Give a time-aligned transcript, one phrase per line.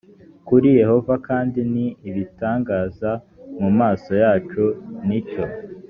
[0.47, 3.11] kuri yehova kandi ni ibitangaza
[3.59, 4.63] mu maso yacu
[5.07, 5.43] ni cyo